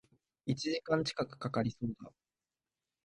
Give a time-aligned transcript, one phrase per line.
[0.47, 2.11] 一時間近く掛かりそうだ